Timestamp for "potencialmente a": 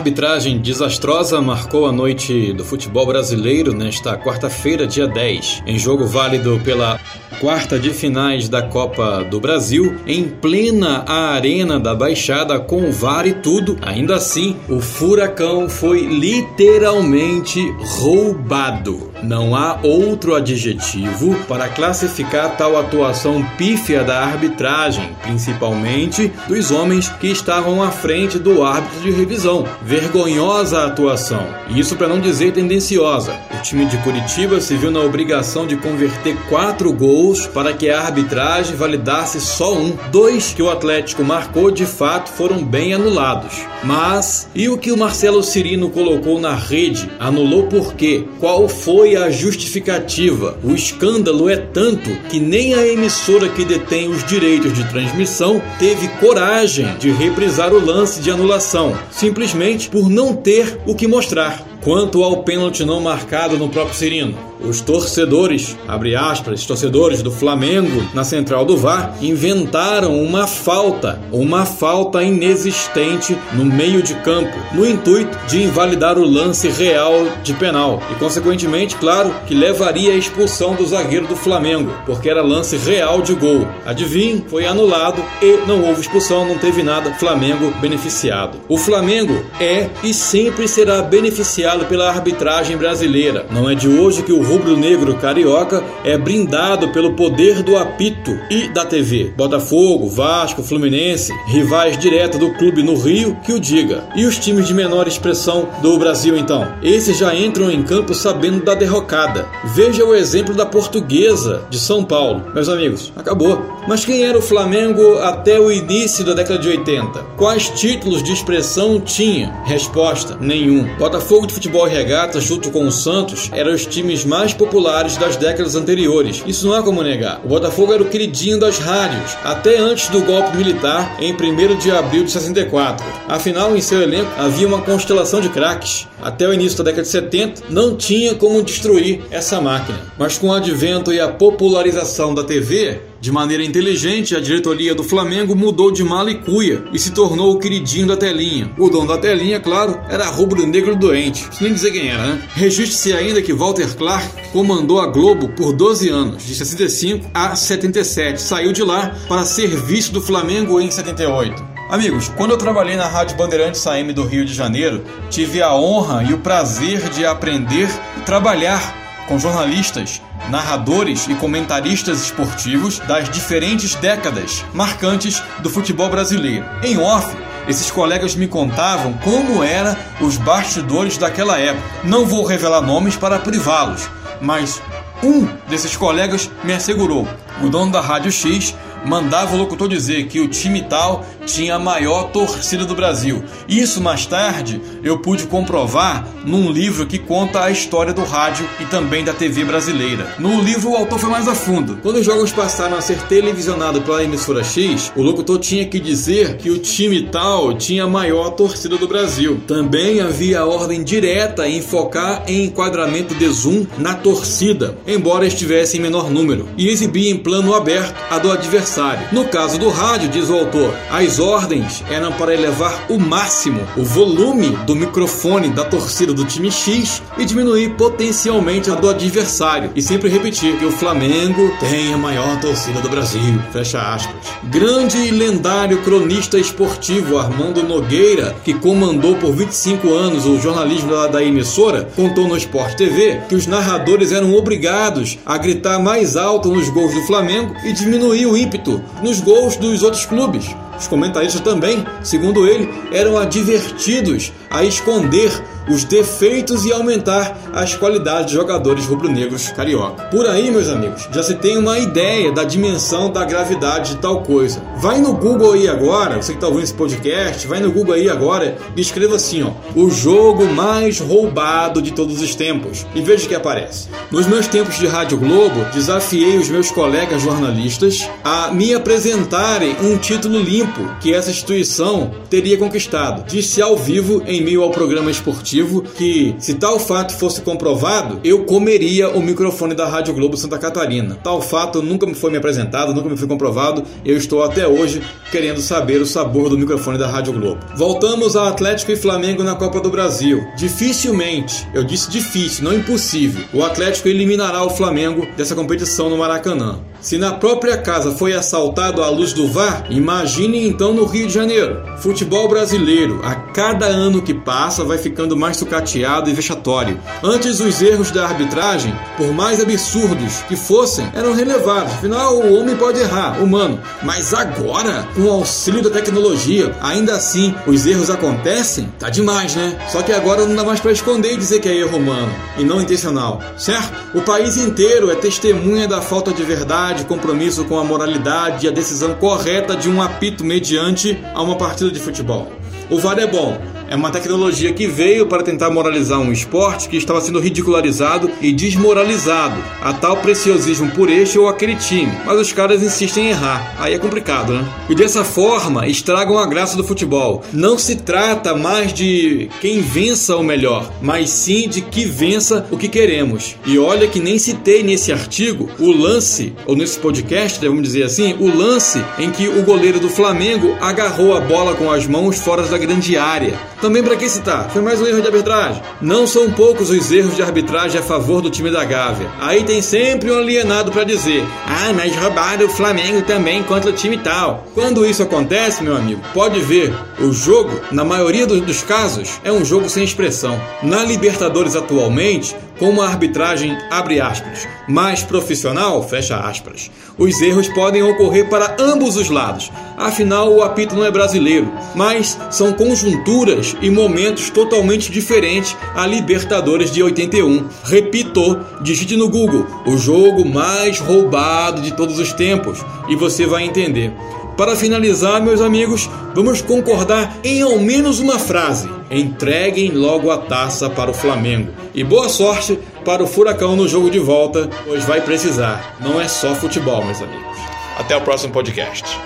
227.90-228.96